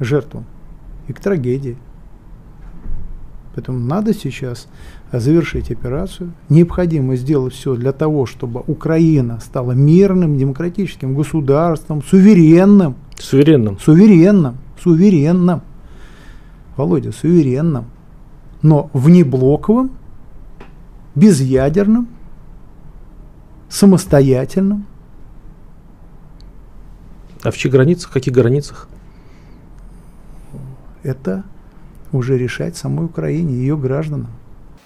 жертвам 0.00 0.46
и 1.06 1.12
к 1.12 1.20
трагедии. 1.20 1.76
Поэтому 3.54 3.78
надо 3.78 4.14
сейчас 4.14 4.68
завершить 5.12 5.70
операцию. 5.70 6.32
Необходимо 6.48 7.16
сделать 7.16 7.52
все 7.52 7.74
для 7.74 7.92
того, 7.92 8.24
чтобы 8.24 8.62
Украина 8.66 9.38
стала 9.40 9.72
мирным, 9.72 10.38
демократическим 10.38 11.14
государством, 11.14 12.02
суверенным. 12.02 12.96
Суверенным. 13.18 13.78
Суверенным. 13.78 14.56
Суверенным. 14.82 15.60
Володя, 16.78 17.12
суверенным. 17.12 17.84
Но 18.62 18.88
внеблоковым, 18.94 19.90
безъядерным, 21.14 22.08
самостоятельным. 23.68 24.86
А 27.42 27.50
в 27.50 27.56
чьих 27.56 27.72
границах? 27.72 28.10
В 28.10 28.12
каких 28.12 28.32
границах? 28.32 28.88
Это 31.02 31.44
уже 32.12 32.38
решать 32.38 32.76
самой 32.76 33.06
Украине, 33.06 33.54
ее 33.54 33.76
гражданам. 33.76 34.28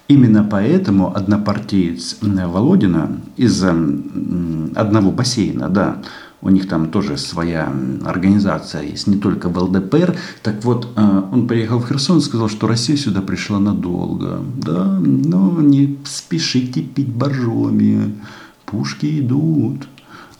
Именно 0.07 0.47
поэтому 0.49 1.15
однопартиец 1.15 2.19
Володина 2.21 3.19
из 3.35 3.61
одного 3.61 5.11
бассейна, 5.11 5.67
да, 5.67 6.01
у 6.41 6.49
них 6.49 6.67
там 6.69 6.89
тоже 6.91 7.17
своя 7.17 7.73
организация 8.05 8.83
есть, 8.83 9.07
не 9.07 9.17
только 9.17 9.49
в 9.49 9.57
ЛДПР. 9.57 10.15
Так 10.43 10.63
вот, 10.63 10.87
э, 10.95 11.21
он 11.31 11.47
приехал 11.47 11.79
в 11.79 11.87
Херсон 11.87 12.19
и 12.19 12.21
сказал, 12.21 12.47
что 12.47 12.67
Россия 12.67 12.95
сюда 12.95 13.21
пришла 13.21 13.59
надолго. 13.59 14.39
Да, 14.55 14.85
но 14.99 15.59
не 15.59 15.97
спешите 16.05 16.83
пить 16.83 17.09
боржоми, 17.09 18.15
пушки 18.65 19.19
идут. 19.19 19.87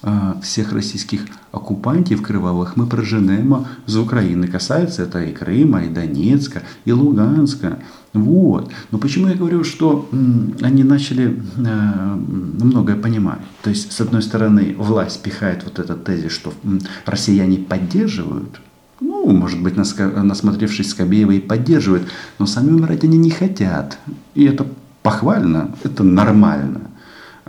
А, 0.03 0.35
всех 0.41 0.73
российских 0.73 1.25
оккупантів 1.51 2.21
кривавых 2.21 2.75
мы 2.75 2.85
проженемо 2.85 3.65
з 3.87 3.95
Украины. 3.95 4.47
Касается 4.47 5.03
это 5.03 5.19
и 5.19 5.33
Крыма, 5.33 5.85
и 5.85 5.89
Донецка, 5.89 6.61
и 6.85 6.91
Луганска. 6.91 7.77
Вот. 8.13 8.71
Но 8.91 8.99
почему 8.99 9.27
я 9.27 9.35
говорю, 9.35 9.63
что 9.63 10.07
они 10.61 10.83
начали 10.83 11.41
э, 11.57 12.15
многое 12.63 12.95
понимать? 12.95 13.39
То 13.63 13.69
есть, 13.69 13.91
с 13.91 14.01
одной 14.01 14.21
стороны, 14.21 14.75
власть 14.77 15.23
пихает 15.23 15.63
вот 15.63 15.79
этот 15.79 16.03
тезис, 16.03 16.31
что 16.31 16.53
россияне 17.05 17.57
поддерживают, 17.57 18.61
ну, 18.99 19.31
может 19.31 19.61
быть, 19.61 19.77
насмотревшись 19.77 20.89
Скобеева 20.89 21.31
и 21.31 21.39
поддерживают, 21.39 22.07
но 22.39 22.45
сами 22.45 22.69
умирать 22.69 23.03
они 23.03 23.17
не 23.17 23.31
хотят. 23.31 23.97
И 24.35 24.45
это 24.45 24.65
похвально, 25.01 25.75
это 25.83 26.03
нормально. 26.03 26.81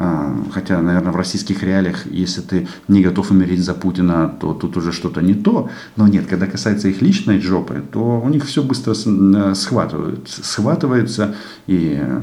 А, 0.00 0.32
хотя, 0.52 0.80
наверное, 0.80 1.10
в 1.10 1.16
российских 1.16 1.64
реалиях, 1.64 2.06
если 2.06 2.40
ты 2.40 2.68
не 2.86 3.02
готов 3.02 3.32
умереть 3.32 3.64
за 3.64 3.74
Путина, 3.74 4.32
то 4.40 4.54
тут 4.54 4.76
уже 4.76 4.92
что-то 4.92 5.20
не 5.20 5.34
то. 5.34 5.70
Но 5.96 6.06
нет, 6.06 6.26
когда 6.28 6.46
касается 6.46 6.86
их 6.86 7.02
личной 7.02 7.40
жопы, 7.40 7.82
то 7.90 8.20
у 8.20 8.28
них 8.28 8.44
все 8.44 8.62
быстро 8.62 8.92
э, 8.92 9.54
схватывают, 9.56 10.28
схватывается. 10.28 11.34
И 11.66 11.98
э, 12.00 12.20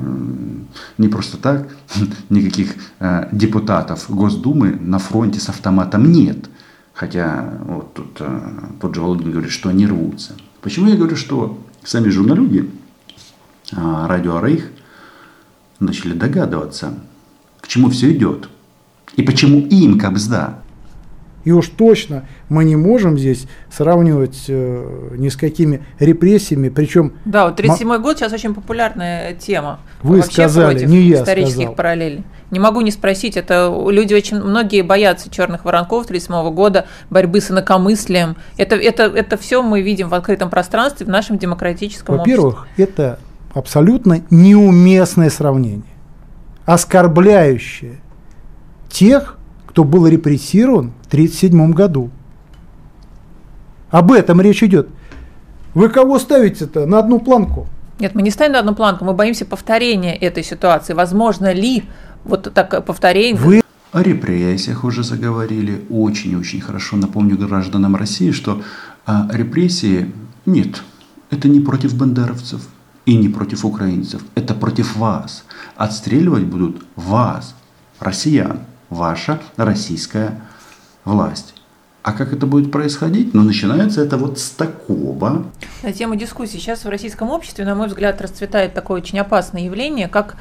не 0.97 1.09
просто 1.09 1.35
так 1.35 1.67
никаких 2.29 2.75
э, 2.99 3.27
депутатов 3.33 4.05
Госдумы 4.07 4.71
на 4.79 4.97
фронте 4.97 5.41
с 5.41 5.49
автоматом 5.49 6.09
нет. 6.09 6.49
Хотя 6.93 7.55
вот 7.65 7.93
тут 7.93 8.21
тот 8.79 8.95
же 8.95 9.01
Володин 9.01 9.31
говорит, 9.31 9.51
что 9.51 9.67
они 9.67 9.85
рвутся. 9.85 10.37
Почему 10.61 10.87
я 10.87 10.95
говорю, 10.95 11.17
что 11.17 11.59
сами 11.83 12.07
журналюги 12.07 12.69
радио 13.73 14.39
Рейх 14.39 14.71
начали 15.81 16.13
догадываться, 16.13 16.93
к 17.65 17.67
чему 17.67 17.89
все 17.89 18.11
идет. 18.11 18.47
И 19.15 19.23
почему 19.23 19.59
им 19.59 19.97
кобзда? 19.97 20.59
И 21.45 21.51
уж 21.51 21.67
точно 21.69 22.25
мы 22.49 22.63
не 22.63 22.75
можем 22.75 23.19
здесь 23.19 23.47
сравнивать 23.71 24.45
э, 24.47 25.15
ни 25.17 25.29
с 25.29 25.35
какими 25.35 25.83
репрессиями, 25.99 26.69
причем... 26.69 27.13
Да, 27.23 27.45
вот 27.45 27.59
37-й 27.59 27.99
год 27.99 28.17
сейчас 28.17 28.33
очень 28.33 28.55
популярная 28.55 29.33
тема. 29.35 29.79
Вы 30.01 30.17
Вообще 30.17 30.31
сказали, 30.31 30.85
не 30.85 31.01
я 31.01 31.21
исторических 31.21 31.55
сказал. 31.55 31.75
параллелей. 31.75 32.23
Не 32.49 32.59
могу 32.59 32.81
не 32.81 32.91
спросить, 32.91 33.37
это 33.37 33.71
люди 33.89 34.13
очень, 34.15 34.37
многие 34.37 34.81
боятся 34.81 35.29
черных 35.29 35.65
воронков 35.65 36.07
37 36.07 36.51
года, 36.51 36.87
борьбы 37.09 37.41
с 37.41 37.51
инакомыслием. 37.51 38.37
Это, 38.57 38.75
это, 38.75 39.03
это 39.03 39.37
все 39.37 39.61
мы 39.61 39.81
видим 39.81 40.09
в 40.09 40.15
открытом 40.15 40.49
пространстве 40.49 41.05
в 41.05 41.09
нашем 41.09 41.37
демократическом 41.37 42.17
Во-первых, 42.17 42.61
обществе. 42.61 42.83
это 42.83 43.19
абсолютно 43.53 44.21
неуместное 44.31 45.29
сравнение, 45.29 45.83
оскорбляющее 46.65 47.99
тех, 48.89 49.37
кто 49.67 49.83
был 49.83 50.07
репрессирован 50.07 50.91
в 51.03 51.07
1937 51.07 51.71
году. 51.73 52.09
Об 53.89 54.11
этом 54.11 54.41
речь 54.41 54.63
идет. 54.63 54.89
Вы 55.73 55.89
кого 55.89 56.19
ставите-то 56.19 56.85
на 56.85 56.99
одну 56.99 57.19
планку? 57.19 57.67
Нет, 57.99 58.15
мы 58.15 58.21
не 58.21 58.31
ставим 58.31 58.53
на 58.53 58.59
одну 58.59 58.75
планку, 58.75 59.05
мы 59.05 59.13
боимся 59.13 59.45
повторения 59.45 60.15
этой 60.15 60.43
ситуации. 60.43 60.93
Возможно 60.93 61.53
ли 61.53 61.83
вот 62.23 62.53
так 62.53 62.85
повторение? 62.85 63.35
Вы 63.35 63.61
о 63.91 64.01
репрессиях 64.01 64.83
уже 64.83 65.03
заговорили. 65.03 65.85
Очень-очень 65.89 66.59
хорошо 66.59 66.97
напомню 66.97 67.37
гражданам 67.37 67.95
России, 67.95 68.31
что 68.31 68.61
а, 69.05 69.29
репрессии 69.31 70.11
нет. 70.45 70.81
Это 71.29 71.47
не 71.47 71.61
против 71.61 71.95
бандеровцев 71.95 72.61
и 73.05 73.15
не 73.15 73.29
против 73.29 73.65
украинцев. 73.65 74.21
Это 74.35 74.53
против 74.53 74.95
вас. 74.95 75.45
Отстреливать 75.75 76.43
будут 76.43 76.85
вас, 76.95 77.55
россиян 77.99 78.61
ваша 78.89 79.39
российская 79.57 80.41
власть. 81.03 81.53
А 82.01 82.13
как 82.13 82.33
это 82.33 82.45
будет 82.45 82.71
происходить? 82.71 83.33
Ну, 83.33 83.41
начинается 83.41 84.01
это 84.01 84.17
вот 84.17 84.37
с 84.37 84.51
такого. 84.51 85.45
На 85.81 85.91
тему 85.91 86.15
дискуссии. 86.15 86.57
Сейчас 86.57 86.85
в 86.85 86.89
российском 86.89 87.31
обществе, 87.31 87.65
на 87.65 87.73
мой 87.73 87.87
взгляд, 87.87 88.21
расцветает 88.21 88.75
такое 88.75 89.01
очень 89.01 89.17
опасное 89.17 89.63
явление, 89.63 90.07
как 90.07 90.35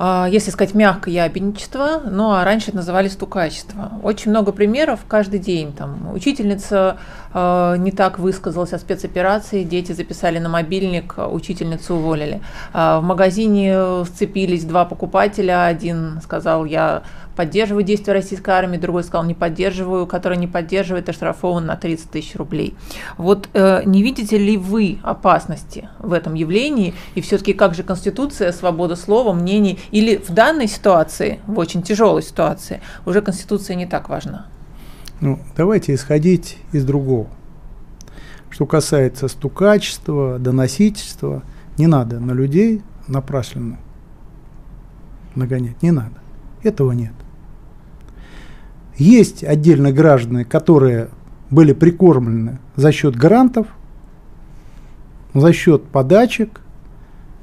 если 0.00 0.50
сказать 0.50 0.74
мягко, 0.74 1.10
ябедничество, 1.10 2.02
ну 2.08 2.30
а 2.30 2.44
раньше 2.44 2.68
это 2.68 2.76
называли 2.76 3.08
стукачество. 3.08 3.92
Очень 4.02 4.30
много 4.30 4.52
примеров 4.52 5.00
каждый 5.08 5.40
день. 5.40 5.72
Там, 5.72 6.12
учительница 6.14 6.98
э, 7.34 7.76
не 7.78 7.90
так 7.90 8.18
высказалась 8.18 8.72
о 8.72 8.78
спецоперации, 8.78 9.64
дети 9.64 9.92
записали 9.92 10.38
на 10.38 10.48
мобильник, 10.48 11.14
учительницу 11.18 11.96
уволили. 11.96 12.40
Э, 12.72 12.98
в 12.98 13.02
магазине 13.02 14.04
сцепились 14.04 14.64
два 14.64 14.84
покупателя, 14.84 15.66
один 15.66 16.20
сказал, 16.22 16.64
я 16.64 17.02
поддерживаю 17.38 17.84
действия 17.84 18.14
российской 18.14 18.50
армии, 18.50 18.78
другой 18.78 19.04
сказал, 19.04 19.24
не 19.24 19.32
поддерживаю, 19.32 20.08
который 20.08 20.36
не 20.36 20.48
поддерживает, 20.48 21.08
оштрафован 21.08 21.66
на 21.66 21.76
30 21.76 22.10
тысяч 22.10 22.34
рублей. 22.34 22.74
Вот 23.16 23.48
э, 23.52 23.82
не 23.84 24.02
видите 24.02 24.36
ли 24.36 24.56
вы 24.56 24.98
опасности 25.04 25.88
в 26.00 26.14
этом 26.14 26.34
явлении? 26.34 26.94
И 27.14 27.20
все-таки 27.20 27.52
как 27.52 27.76
же 27.76 27.84
Конституция, 27.84 28.50
свобода 28.50 28.96
слова, 28.96 29.32
мнений? 29.32 29.78
Или 29.92 30.16
в 30.16 30.30
данной 30.30 30.66
ситуации, 30.66 31.38
в 31.46 31.56
очень 31.60 31.82
тяжелой 31.82 32.24
ситуации, 32.24 32.80
уже 33.06 33.22
Конституция 33.22 33.76
не 33.76 33.86
так 33.86 34.08
важна? 34.08 34.46
Ну, 35.20 35.38
давайте 35.56 35.94
исходить 35.94 36.58
из 36.72 36.84
другого. 36.84 37.28
Что 38.50 38.66
касается 38.66 39.28
стукачества, 39.28 40.40
доносительства, 40.40 41.44
не 41.76 41.86
надо 41.86 42.18
на 42.18 42.32
людей 42.32 42.82
напрасленно 43.06 43.78
нагонять, 45.36 45.80
не 45.84 45.92
надо. 45.92 46.16
Этого 46.64 46.90
нет. 46.90 47.12
Есть 48.98 49.44
отдельно 49.44 49.92
граждане, 49.92 50.44
которые 50.44 51.08
были 51.50 51.72
прикормлены 51.72 52.58
за 52.74 52.90
счет 52.90 53.14
грантов, 53.14 53.68
за 55.32 55.52
счет 55.52 55.84
подачек. 55.84 56.60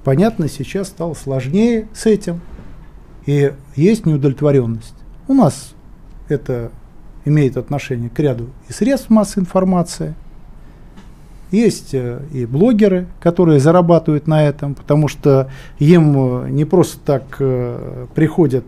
Понятно, 0.03 0.49
сейчас 0.49 0.89
стало 0.89 1.13
сложнее 1.13 1.87
с 1.93 2.05
этим. 2.05 2.41
И 3.25 3.53
есть 3.75 4.05
неудовлетворенность. 4.05 4.95
У 5.29 5.33
нас 5.33 5.73
это 6.27 6.71
имеет 7.23 7.55
отношение 7.55 8.09
к 8.09 8.19
ряду 8.19 8.49
и 8.67 8.73
средств 8.73 9.09
массовой 9.09 9.43
информации. 9.43 10.13
Есть 11.51 11.93
э, 11.93 12.21
и 12.33 12.45
блогеры, 12.45 13.07
которые 13.21 13.59
зарабатывают 13.59 14.27
на 14.27 14.43
этом, 14.43 14.75
потому 14.75 15.07
что 15.07 15.49
им 15.79 16.43
э, 16.43 16.49
не 16.49 16.65
просто 16.65 16.99
так 16.99 17.37
э, 17.39 18.07
приходят 18.13 18.65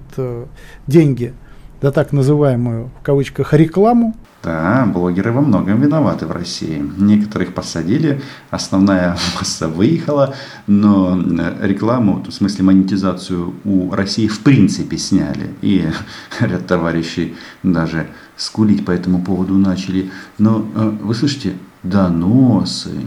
деньги– 0.87 1.33
да 1.81 1.91
так 1.91 2.11
называемую, 2.13 2.89
в 2.99 3.03
кавычках, 3.03 3.53
рекламу. 3.53 4.15
Да, 4.43 4.85
блогеры 4.85 5.31
во 5.31 5.41
многом 5.41 5.81
виноваты 5.81 6.25
в 6.25 6.31
России. 6.31 6.83
Некоторых 6.97 7.53
посадили, 7.53 8.21
основная 8.49 9.17
масса 9.39 9.67
выехала, 9.67 10.35
но 10.67 11.19
рекламу, 11.61 12.23
в 12.23 12.31
смысле 12.31 12.63
монетизацию 12.63 13.53
у 13.65 13.91
России 13.91 14.27
в 14.27 14.39
принципе 14.41 14.97
сняли. 14.97 15.49
И 15.61 15.87
ряд 16.39 16.65
товарищей 16.67 17.35
даже 17.63 18.07
скулить 18.35 18.85
по 18.85 18.91
этому 18.91 19.21
поводу 19.21 19.55
начали. 19.55 20.11
Но 20.37 20.65
э, 20.75 20.89
вы 21.01 21.13
слышите, 21.13 21.53
доносы. 21.83 23.01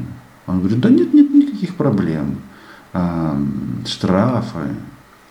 Он 0.46 0.58
говорит, 0.60 0.80
да 0.80 0.90
нет, 0.90 1.14
нет 1.14 1.30
никаких 1.30 1.76
проблем. 1.76 2.38
Штрафы. 3.86 4.74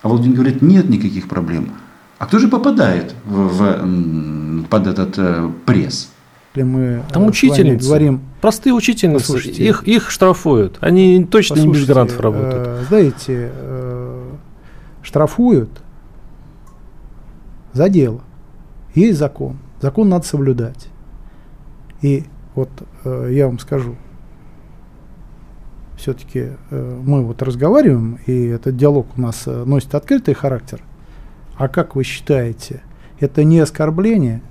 А 0.01 0.07
Владимир 0.07 0.35
говорит, 0.37 0.61
нет 0.61 0.89
никаких 0.89 1.27
проблем. 1.27 1.71
А 2.19 2.25
кто 2.25 2.37
же 2.37 2.49
попадает 2.49 3.15
в, 3.25 3.47
в, 3.47 4.65
под 4.67 4.87
этот 4.87 5.17
э, 5.17 5.49
пресс? 5.65 6.11
Мы 6.53 7.03
Там 7.13 7.27
учительницы, 7.27 7.87
говорим, 7.87 8.21
простые 8.41 8.73
учительницы, 8.73 9.25
послушайте, 9.25 9.63
их, 9.63 9.83
их 9.83 10.11
штрафуют. 10.11 10.77
Они 10.81 11.23
точно 11.23 11.59
не 11.59 11.69
без 11.69 11.85
грантов 11.85 12.19
работают. 12.19 12.67
Э, 12.67 12.83
знаете, 12.89 13.51
э, 13.53 14.31
штрафуют 15.01 15.69
за 17.71 17.87
дело. 17.87 18.21
Есть 18.95 19.17
закон. 19.17 19.57
Закон 19.81 20.09
надо 20.09 20.25
соблюдать. 20.25 20.87
И 22.01 22.25
вот 22.53 22.69
э, 23.05 23.29
я 23.31 23.47
вам 23.47 23.59
скажу, 23.59 23.95
все-таки 25.95 26.49
э, 26.69 27.01
мы 27.05 27.23
вот 27.23 27.41
разговариваем, 27.41 28.19
и 28.25 28.47
этот 28.47 28.75
диалог 28.75 29.07
у 29.17 29.21
нас 29.21 29.43
э, 29.45 29.63
носит 29.63 29.95
открытый 29.95 30.33
характер. 30.33 30.81
А 31.59 31.67
как 31.67 31.97
вы 31.97 32.05
считаете, 32.05 32.81
это 33.19 33.43
не 33.43 33.59
оскорбление 33.59 34.41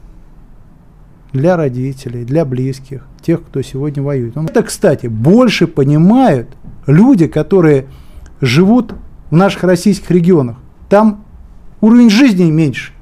для 1.32 1.56
родителей, 1.56 2.26
для 2.26 2.44
близких, 2.44 3.06
тех, 3.22 3.42
кто 3.42 3.62
сегодня 3.62 4.02
воюет? 4.02 4.36
Ну, 4.36 4.44
это, 4.44 4.62
кстати, 4.62 5.06
больше 5.06 5.66
понимают 5.66 6.50
люди, 6.86 7.26
которые 7.26 7.86
живут 8.42 8.92
в 9.30 9.34
наших 9.34 9.64
российских 9.64 10.10
регионах. 10.10 10.58
Там 10.90 11.24
уровень 11.80 12.10
жизни 12.10 12.50
меньше, 12.50 12.92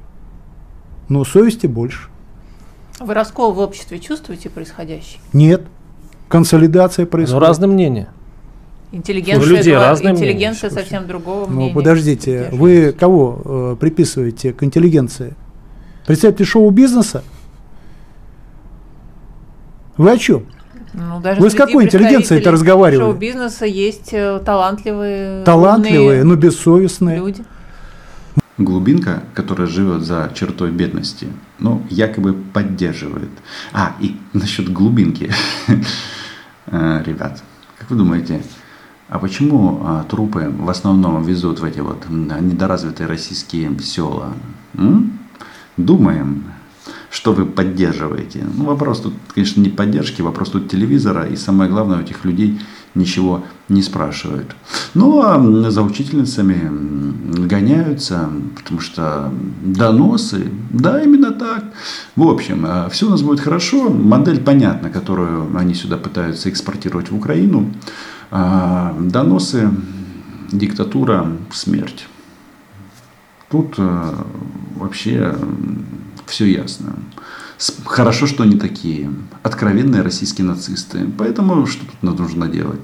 но 1.09 1.25
совести 1.25 1.66
больше. 1.66 2.09
Вы 3.01 3.12
раскол 3.12 3.55
в 3.55 3.59
обществе 3.59 3.99
чувствуете 3.99 4.51
происходящий? 4.51 5.19
Нет. 5.33 5.66
Консолидация 6.29 7.07
происходит. 7.07 7.40
Но 7.40 7.47
разные 7.47 7.69
мнения. 7.69 8.09
Интеллигенция, 8.92 9.49
людей 9.49 9.75
два, 9.75 9.88
разные 9.88 10.14
интеллигенция 10.14 10.70
мнения. 10.70 10.83
совсем 10.83 11.07
другого 11.07 11.46
ну, 11.46 11.55
мнения. 11.55 11.72
Ну, 11.75 11.75
подождите, 11.75 12.49
вы 12.53 12.92
кого 12.92 13.42
э, 13.44 13.77
приписываете 13.81 14.53
к 14.53 14.62
интеллигенции? 14.62 15.35
Представьте 16.07 16.44
шоу-бизнеса? 16.44 17.25
Вы 19.96 20.12
о 20.12 20.18
чем? 20.18 20.46
Ну, 20.94 21.20
даже 21.20 21.40
Вы 21.40 21.51
с 21.51 21.55
какой 21.55 21.85
интеллигенцией 21.85 22.40
это 22.40 22.53
разговаривали? 22.53 23.05
Шоу-бизнеса 23.11 23.66
есть 23.66 24.11
э, 24.12 24.40
талантливые, 24.44 25.44
талантливые, 25.44 26.25
но 26.25 26.37
бессовестные 26.37 27.18
люди. 27.18 27.44
Глубинка, 28.57 29.22
которая 29.35 29.66
живет 29.66 30.03
за 30.03 30.31
чертой 30.35 30.70
бедности, 30.70 31.27
ну, 31.59 31.83
якобы 31.90 32.33
поддерживает. 32.33 33.29
А, 33.72 33.94
и 34.01 34.16
насчет 34.33 34.72
глубинки. 34.72 35.31
Э, 36.68 37.01
ребят, 37.07 37.44
как 37.79 37.90
вы 37.90 37.96
думаете, 37.96 38.42
а 39.09 39.19
почему 39.19 39.81
а, 39.85 40.05
трупы 40.05 40.53
в 40.59 40.69
основном 40.69 41.23
везут 41.23 41.61
в 41.61 41.64
эти 41.64 41.81
вот 41.81 42.09
недоразвитые 42.09 43.07
российские 43.07 43.79
села? 43.81 44.33
М? 44.75 45.19
Думаем, 45.77 46.45
что 47.11 47.33
вы 47.33 47.47
поддерживаете. 47.47 48.45
Ну, 48.57 48.64
вопрос 48.64 49.01
тут, 49.01 49.14
конечно, 49.35 49.61
не 49.61 49.69
поддержки, 49.69 50.23
вопрос 50.23 50.51
тут 50.51 50.71
телевизора, 50.71 51.27
и 51.27 51.37
самое 51.37 51.71
главное, 51.71 51.99
у 51.99 52.01
этих 52.01 52.25
людей 52.25 52.61
ничего 52.95 53.45
не 53.69 53.83
спрашивают. 53.83 54.57
Ну, 54.95 55.23
а 55.23 55.71
за 55.71 55.83
учительницами 55.83 57.47
гоняются, 57.47 58.29
потому 58.57 58.81
что 58.81 59.33
доносы, 59.62 60.51
да, 60.71 61.03
именно 61.03 61.31
так. 61.31 61.64
В 62.16 62.29
общем, 62.29 62.64
а, 62.66 62.88
все 62.88 63.07
у 63.07 63.11
нас 63.11 63.23
будет 63.23 63.40
хорошо, 63.40 63.90
модель 63.90 64.40
понятна, 64.40 64.90
которую 64.90 65.57
они 65.57 65.75
сюда 65.75 65.97
пытаются 65.97 66.49
экспортировать 66.49 67.11
в 67.11 67.16
Украину. 67.16 67.71
А, 68.31 68.97
доносы, 68.99 69.71
диктатура, 70.53 71.33
смерть. 71.53 72.07
Тут 73.51 73.75
э, 73.79 74.15
вообще 74.75 75.37
все 76.27 76.47
ясно. 76.47 76.95
Хорошо, 77.85 78.27
что 78.27 78.43
они 78.43 78.57
такие. 78.57 79.11
Откровенные 79.43 80.03
российские 80.03 80.47
нацисты. 80.47 81.07
Поэтому 81.17 81.67
что 81.67 81.87
тут 81.87 82.03
нужно 82.03 82.49
делать? 82.49 82.81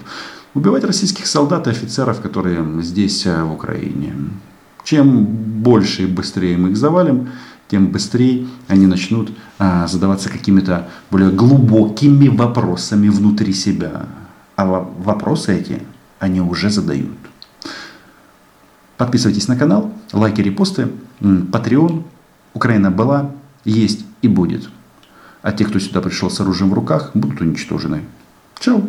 Убивать 0.54 0.84
российских 0.84 1.26
солдат 1.26 1.66
и 1.66 1.70
офицеров, 1.70 2.20
которые 2.20 2.64
здесь, 2.82 3.26
э, 3.26 3.42
в 3.42 3.52
Украине. 3.52 4.14
Чем 4.84 5.24
больше 5.24 6.04
и 6.04 6.06
быстрее 6.06 6.56
мы 6.56 6.70
их 6.70 6.76
завалим, 6.76 7.28
тем 7.68 7.86
быстрее 7.88 8.46
они 8.68 8.86
начнут 8.86 9.32
а, 9.58 9.86
задаваться 9.86 10.28
какими-то 10.28 10.88
более 11.10 11.30
глубокими 11.30 12.28
вопросами 12.28 13.08
внутри 13.08 13.52
себя. 13.52 14.06
А 14.56 14.64
вопросы 14.64 15.58
эти 15.58 15.82
они 16.18 16.40
уже 16.40 16.70
задают. 16.70 17.16
Подписывайтесь 18.96 19.48
на 19.48 19.56
канал, 19.56 19.92
лайки, 20.12 20.40
репосты, 20.40 20.88
Patreon. 21.20 22.04
Украина 22.54 22.90
была, 22.90 23.30
есть 23.64 24.04
и 24.20 24.28
будет. 24.28 24.68
А 25.40 25.52
те, 25.52 25.64
кто 25.64 25.78
сюда 25.78 26.00
пришел 26.00 26.30
с 26.30 26.40
оружием 26.40 26.70
в 26.70 26.74
руках, 26.74 27.10
будут 27.14 27.40
уничтожены. 27.40 28.02
Чао! 28.60 28.82